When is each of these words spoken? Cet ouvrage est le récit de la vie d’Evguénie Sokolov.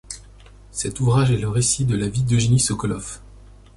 Cet 0.71 0.99
ouvrage 0.99 1.29
est 1.29 1.37
le 1.37 1.47
récit 1.47 1.85
de 1.85 1.95
la 1.95 2.07
vie 2.09 2.23
d’Evguénie 2.23 2.59
Sokolov. 2.59 3.19